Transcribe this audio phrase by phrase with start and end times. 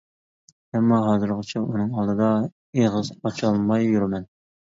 [0.77, 2.31] ئەمما ھازىرغىچە ئۇنىڭ ئالدىدا
[2.83, 4.27] ئېغىز ئاچالماي يۈرىمەن.